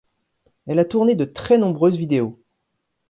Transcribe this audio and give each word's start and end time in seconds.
Elle 0.65 0.79
a 0.79 0.85
tourné 0.85 1.13
de 1.13 1.25
très 1.25 1.59
nombreuses 1.59 1.99
vidéos. 1.99 2.41